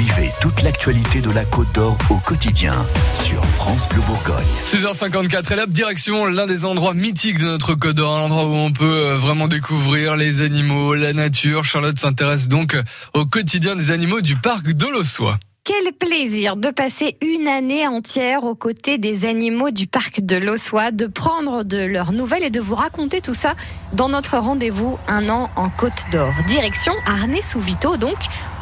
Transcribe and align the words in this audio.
Suivez 0.00 0.32
toute 0.40 0.62
l'actualité 0.62 1.20
de 1.20 1.30
la 1.30 1.44
Côte 1.44 1.70
d'Or 1.74 1.98
au 2.08 2.16
quotidien 2.16 2.86
sur 3.12 3.44
France 3.44 3.86
Bleu 3.86 4.00
Bourgogne. 4.06 4.46
6h54 4.64 5.52
et 5.52 5.56
là, 5.56 5.66
direction 5.66 6.24
l'un 6.24 6.46
des 6.46 6.64
endroits 6.64 6.94
mythiques 6.94 7.38
de 7.38 7.44
notre 7.44 7.74
Côte 7.74 7.96
d'Or, 7.96 8.16
un 8.16 8.22
endroit 8.22 8.46
où 8.46 8.54
on 8.54 8.72
peut 8.72 8.86
euh, 8.86 9.18
vraiment 9.18 9.46
découvrir 9.46 10.16
les 10.16 10.40
animaux, 10.40 10.94
la 10.94 11.12
nature. 11.12 11.66
Charlotte 11.66 11.98
s'intéresse 11.98 12.48
donc 12.48 12.78
au 13.12 13.26
quotidien 13.26 13.76
des 13.76 13.90
animaux 13.90 14.22
du 14.22 14.36
parc 14.36 14.72
de 14.72 14.86
l'Ossois. 14.86 15.38
Quel 15.64 15.92
plaisir 15.92 16.56
de 16.56 16.70
passer 16.70 17.18
une 17.20 17.46
année 17.46 17.86
entière 17.86 18.44
aux 18.44 18.54
côtés 18.54 18.96
des 18.96 19.26
animaux 19.26 19.70
du 19.70 19.86
parc 19.86 20.22
de 20.22 20.36
l'Ossois, 20.36 20.92
de 20.92 21.08
prendre 21.08 21.62
de 21.62 21.76
leurs 21.76 22.12
nouvelles 22.12 22.44
et 22.44 22.50
de 22.50 22.60
vous 22.60 22.74
raconter 22.74 23.20
tout 23.20 23.34
ça 23.34 23.54
dans 23.92 24.08
notre 24.08 24.38
rendez-vous 24.38 24.96
Un 25.08 25.28
an 25.28 25.50
en 25.56 25.68
Côte 25.68 26.06
d'Or. 26.10 26.32
Direction 26.46 26.94
Arnay-sous-Vito 27.04 27.98
donc 27.98 28.16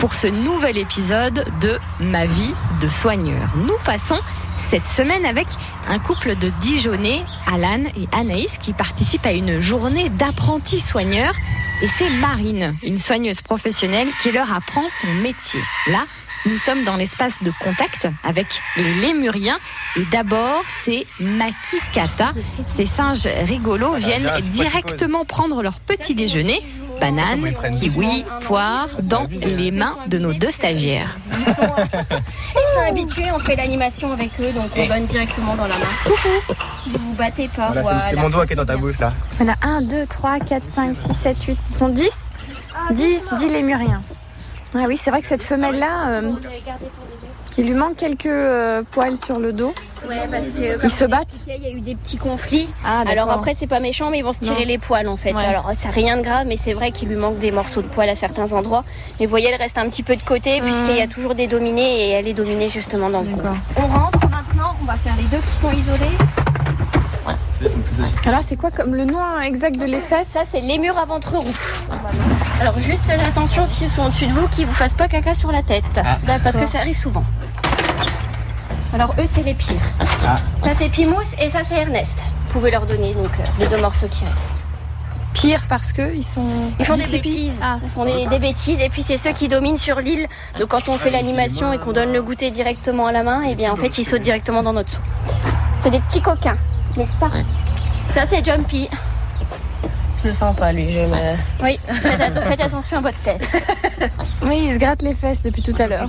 pour 0.00 0.14
ce 0.14 0.26
nouvel 0.26 0.78
épisode 0.78 1.44
de 1.60 1.78
Ma 2.00 2.24
vie 2.24 2.54
de 2.80 2.88
soigneur. 2.88 3.50
Nous 3.54 3.76
passons 3.84 4.18
cette 4.56 4.86
semaine 4.86 5.26
avec 5.26 5.46
un 5.88 5.98
couple 5.98 6.36
de 6.36 6.48
Dijonais, 6.62 7.22
Alan 7.46 7.84
et 7.94 8.08
Anaïs, 8.16 8.56
qui 8.56 8.72
participent 8.72 9.26
à 9.26 9.32
une 9.32 9.60
journée 9.60 10.08
d'apprentis 10.08 10.80
soigneurs. 10.80 11.34
Et 11.82 11.88
c'est 11.88 12.08
Marine, 12.08 12.74
une 12.82 12.96
soigneuse 12.96 13.42
professionnelle, 13.42 14.08
qui 14.22 14.32
leur 14.32 14.50
apprend 14.52 14.88
son 14.88 15.12
métier. 15.22 15.60
Là, 15.88 16.06
nous 16.46 16.56
sommes 16.56 16.84
dans 16.84 16.96
l'espace 16.96 17.42
de 17.42 17.52
contact 17.62 18.08
avec 18.24 18.46
les 18.78 18.94
lémuriens. 18.94 19.58
Et 19.96 20.04
d'abord, 20.10 20.62
c'est 20.82 21.06
Makikata. 21.20 22.32
Ces 22.66 22.86
singes 22.86 23.28
rigolos 23.42 23.96
viennent 23.96 24.30
directement 24.44 25.26
prendre 25.26 25.62
leur 25.62 25.78
petit 25.80 26.14
déjeuner 26.14 26.62
bananes, 27.00 27.52
kiwis, 27.80 28.24
poires 28.42 28.88
dans 29.04 29.26
les 29.44 29.70
mains 29.70 29.96
de 30.06 30.18
nos 30.18 30.32
deux 30.32 30.50
stagiaires. 30.50 31.16
Ils 31.38 31.54
sont, 31.54 31.62
ils 31.62 32.74
sont 32.74 32.90
habitués, 32.90 33.30
on 33.34 33.38
fait 33.38 33.56
l'animation 33.56 34.12
avec 34.12 34.30
eux, 34.40 34.52
donc 34.52 34.70
on 34.76 34.86
donne 34.86 35.06
directement 35.06 35.54
dans 35.56 35.66
la 35.66 35.76
main. 35.76 35.92
Coucou 36.04 36.28
Vous 36.86 36.98
vous 36.98 37.14
battez 37.14 37.48
pas, 37.48 37.72
voilà. 37.72 38.04
c'est 38.10 38.16
mon 38.16 38.30
doigt 38.30 38.46
qui 38.46 38.52
est 38.52 38.56
dans 38.56 38.66
ta 38.66 38.76
bouche 38.76 38.98
là. 38.98 39.12
On 39.40 39.48
a 39.48 39.54
1, 39.62 39.82
2, 39.82 40.06
3, 40.06 40.38
4, 40.40 40.66
5, 40.66 40.96
6, 40.96 41.14
7, 41.14 41.42
8. 41.42 41.58
Ils 41.70 41.76
sont 41.76 41.88
10 41.88 42.10
10, 42.92 43.20
10 43.38 43.48
lémuriens. 43.48 44.02
Ah 44.74 44.84
oui, 44.86 44.96
c'est 44.96 45.10
vrai 45.10 45.20
que 45.20 45.26
cette 45.26 45.42
femelle-là, 45.42 46.08
euh, 46.08 46.32
il 47.58 47.66
lui 47.66 47.74
manque 47.74 47.96
quelques 47.96 48.26
euh, 48.26 48.82
poils 48.90 49.16
sur 49.16 49.38
le 49.38 49.52
dos. 49.52 49.74
Ouais, 50.08 50.26
parce 50.30 50.44
que 50.44 50.82
Ils 50.82 50.90
se 50.90 51.04
battent 51.04 51.40
Il 51.46 51.62
y 51.62 51.66
a 51.66 51.70
eu 51.70 51.80
des 51.80 51.94
petits 51.94 52.16
conflits. 52.16 52.68
Ah. 52.84 53.04
Alors 53.10 53.30
après, 53.30 53.52
c'est 53.54 53.66
pas 53.66 53.80
méchant, 53.80 54.10
mais 54.10 54.18
ils 54.18 54.24
vont 54.24 54.32
se 54.32 54.40
tirer 54.40 54.62
Non. 54.62 54.66
les 54.68 54.78
poils 54.78 55.08
en 55.08 55.16
fait. 55.16 55.32
Ouais. 55.34 55.44
Alors 55.44 55.70
c'est 55.76 55.90
rien 55.90 56.16
de 56.16 56.22
grave, 56.22 56.46
mais 56.46 56.56
c'est 56.56 56.72
vrai 56.72 56.90
qu'il 56.90 57.08
lui 57.08 57.16
manque 57.16 57.38
des 57.38 57.50
morceaux 57.50 57.82
de 57.82 57.86
poils 57.86 58.08
à 58.08 58.14
certains 58.14 58.52
endroits. 58.52 58.84
Mais 59.18 59.26
vous 59.26 59.30
voyez, 59.30 59.48
elle 59.48 59.60
reste 59.60 59.76
un 59.78 59.88
petit 59.88 60.02
peu 60.02 60.16
de 60.16 60.22
côté, 60.22 60.60
puisqu'il 60.62 60.96
y 60.96 61.02
a 61.02 61.06
toujours 61.06 61.34
des 61.34 61.46
dominés 61.46 62.06
et 62.06 62.10
elle 62.12 62.28
est 62.28 62.32
dominée 62.34 62.70
justement 62.70 63.10
dans 63.10 63.20
le 63.20 63.26
coin. 63.28 63.36
D'accord. 63.42 63.56
On 63.76 63.86
rentre 63.98 64.20
maintenant, 64.30 64.74
on 64.80 64.84
va 64.86 64.94
faire 64.94 65.14
les 65.16 65.24
deux 65.24 65.42
qui 65.42 65.56
sont 65.60 65.70
isolés. 65.72 66.16
Alors, 68.24 68.40
c'est 68.42 68.56
quoi 68.56 68.70
comme 68.70 68.94
le 68.94 69.04
nom 69.04 69.18
exact 69.42 69.78
de 69.78 69.84
l'espèce? 69.84 70.28
Ça, 70.28 70.40
c'est 70.50 70.62
les 70.62 70.78
murs 70.78 70.96
à 70.96 71.04
ventre 71.04 71.34
roux. 71.36 71.54
Alors 72.60 72.78
juste 72.78 73.04
faites 73.04 73.22
attention 73.22 73.66
s'ils 73.66 73.90
sont 73.90 74.02
au-dessus 74.02 74.26
de 74.26 74.32
vous, 74.32 74.46
qu'ils 74.48 74.66
vous 74.66 74.74
fassent 74.74 74.94
pas 74.94 75.08
caca 75.08 75.34
sur 75.34 75.50
la 75.50 75.62
tête. 75.62 75.84
Là, 75.96 76.38
parce 76.44 76.56
que 76.56 76.66
ça 76.66 76.78
arrive 76.78 76.96
souvent. 76.96 77.24
Alors 78.92 79.14
eux, 79.18 79.24
c'est 79.24 79.42
les 79.42 79.54
pires. 79.54 79.80
Ça, 80.62 80.70
c'est 80.76 80.88
Pimousse 80.88 81.32
et 81.40 81.48
ça, 81.48 81.60
c'est 81.66 81.76
Ernest. 81.76 82.18
Vous 82.18 82.52
pouvez 82.52 82.70
leur 82.70 82.84
donner 82.84 83.14
donc 83.14 83.30
euh, 83.38 83.44
les 83.58 83.66
deux 83.68 83.80
morceaux 83.80 84.08
qui 84.08 84.24
restent. 84.24 84.36
Pire 85.32 85.62
parce 85.68 85.92
que 85.92 86.12
ils 86.14 86.26
sont. 86.26 86.44
Ils 86.78 86.84
font 86.84 86.94
des 86.94 87.06
bêtises. 87.06 87.52
Ah. 87.62 87.78
Ils 87.82 87.90
font 87.90 88.04
des, 88.04 88.26
des 88.26 88.38
bêtises 88.38 88.80
et 88.80 88.90
puis 88.90 89.02
c'est 89.04 89.16
ceux 89.16 89.32
qui 89.32 89.46
dominent 89.48 89.78
sur 89.78 90.00
l'île. 90.00 90.26
Donc 90.58 90.68
quand 90.68 90.88
on 90.88 90.98
fait 90.98 91.10
l'animation 91.10 91.72
et 91.72 91.78
qu'on 91.78 91.92
donne 91.92 92.12
le 92.12 92.20
goûter 92.20 92.50
directement 92.50 93.06
à 93.06 93.12
la 93.12 93.22
main, 93.22 93.42
et 93.42 93.54
bien 93.54 93.72
en 93.72 93.76
fait 93.76 93.96
ils 93.96 94.04
sautent 94.04 94.22
directement 94.22 94.62
dans 94.62 94.72
notre 94.72 94.90
soupe. 94.90 95.04
C'est 95.82 95.90
des 95.90 96.00
petits 96.00 96.20
coquins, 96.20 96.58
n'est-ce 96.96 97.16
pas? 97.20 97.30
Ça 98.10 98.26
c'est 98.28 98.44
Jumpy. 98.44 98.90
Je 100.22 100.28
le 100.28 100.34
sens 100.34 100.54
pas 100.54 100.72
lui, 100.72 100.92
je 100.92 100.98
me... 101.00 101.36
Oui, 101.62 101.78
faites, 101.88 102.20
atten- 102.20 102.42
faites 102.42 102.60
attention 102.60 102.98
à 102.98 103.00
votre 103.00 103.18
tête. 103.18 103.40
Oui, 104.42 104.64
ils 104.68 104.72
se 104.72 104.78
grattent 104.78 105.02
les 105.02 105.14
fesses 105.14 105.42
depuis 105.42 105.62
tout 105.62 105.74
à 105.78 105.86
l'heure. 105.86 106.08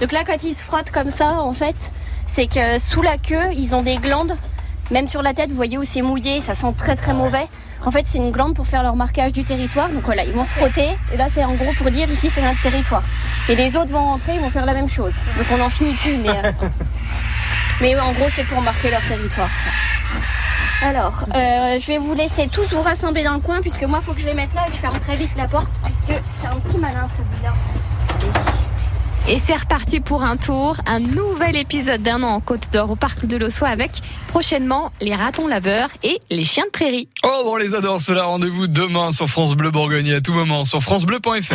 Donc 0.00 0.12
là 0.12 0.24
quand 0.26 0.42
ils 0.44 0.54
se 0.54 0.62
frottent 0.62 0.90
comme 0.90 1.10
ça, 1.10 1.40
en 1.40 1.54
fait, 1.54 1.74
c'est 2.28 2.46
que 2.46 2.78
sous 2.78 3.00
la 3.00 3.16
queue, 3.16 3.52
ils 3.56 3.74
ont 3.74 3.80
des 3.82 3.96
glandes. 3.96 4.36
Même 4.90 5.08
sur 5.08 5.22
la 5.22 5.32
tête, 5.32 5.48
vous 5.48 5.56
voyez 5.56 5.78
où 5.78 5.84
c'est 5.84 6.02
mouillé, 6.02 6.42
ça 6.42 6.54
sent 6.54 6.74
très 6.76 6.96
très 6.96 7.14
mauvais. 7.14 7.46
En 7.86 7.90
fait, 7.90 8.06
c'est 8.06 8.18
une 8.18 8.30
glande 8.30 8.54
pour 8.54 8.66
faire 8.66 8.82
leur 8.82 8.94
marquage 8.94 9.32
du 9.32 9.42
territoire. 9.42 9.88
Donc 9.88 10.04
voilà, 10.04 10.22
ils 10.24 10.34
vont 10.34 10.44
se 10.44 10.52
frotter. 10.52 10.90
Et 11.14 11.16
là, 11.16 11.28
c'est 11.32 11.44
en 11.44 11.54
gros 11.54 11.72
pour 11.78 11.90
dire 11.90 12.10
ici, 12.10 12.28
c'est 12.30 12.42
notre 12.42 12.60
territoire. 12.60 13.02
Et 13.48 13.54
les 13.56 13.74
autres 13.76 13.90
vont 13.92 14.04
rentrer, 14.04 14.34
ils 14.34 14.40
vont 14.40 14.50
faire 14.50 14.66
la 14.66 14.74
même 14.74 14.90
chose. 14.90 15.14
Donc 15.38 15.46
on 15.50 15.56
n'en 15.56 15.70
finit 15.70 15.94
plus. 15.94 16.18
Mais, 16.18 16.28
euh, 16.28 16.52
mais 17.80 17.98
en 17.98 18.12
gros, 18.12 18.28
c'est 18.36 18.44
pour 18.44 18.60
marquer 18.60 18.90
leur 18.90 19.00
territoire. 19.02 19.48
Alors, 20.82 21.24
euh, 21.34 21.78
je 21.78 21.86
vais 21.86 21.98
vous 21.98 22.12
laisser 22.12 22.48
tous 22.48 22.66
vous 22.72 22.82
rassembler 22.82 23.22
dans 23.22 23.34
le 23.34 23.40
coin, 23.40 23.60
puisque 23.60 23.84
moi, 23.84 24.00
il 24.02 24.04
faut 24.04 24.14
que 24.14 24.20
je 24.20 24.26
les 24.26 24.34
mette 24.34 24.52
là 24.52 24.62
et 24.68 24.72
je 24.72 24.78
ferme 24.78 24.98
très 24.98 25.14
vite 25.14 25.30
la 25.36 25.46
porte, 25.46 25.68
puisque 25.84 26.20
c'est 26.40 26.48
un 26.48 26.56
petit 26.56 26.76
malin 26.76 27.08
celui-là. 27.16 27.52
Et 29.28 29.38
c'est 29.38 29.54
reparti 29.54 30.00
pour 30.00 30.24
un 30.24 30.36
tour, 30.36 30.76
un 30.86 30.98
nouvel 30.98 31.56
épisode 31.56 32.02
d'un 32.02 32.24
an 32.24 32.30
en 32.30 32.40
Côte 32.40 32.72
d'Or 32.72 32.90
au 32.90 32.96
parc 32.96 33.26
de 33.26 33.36
l'Ossois 33.36 33.68
avec 33.68 33.92
prochainement 34.26 34.90
les 35.00 35.14
ratons 35.14 35.46
laveurs 35.46 35.90
et 36.02 36.20
les 36.30 36.44
chiens 36.44 36.64
de 36.64 36.70
prairie. 36.70 37.08
Oh, 37.24 37.42
bon, 37.44 37.52
on 37.52 37.56
les 37.56 37.76
adore, 37.76 38.00
cela. 38.00 38.24
Rendez-vous 38.24 38.66
demain 38.66 39.12
sur 39.12 39.28
France 39.28 39.54
Bleu 39.54 39.70
Bourgogne 39.70 40.08
et 40.08 40.14
à 40.14 40.20
tout 40.20 40.32
moment 40.32 40.64
sur 40.64 40.82
FranceBleu.fr. 40.82 41.54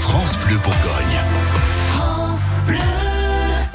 France 0.00 0.36
Bleu 0.38 0.56
Bourgogne. 0.56 1.25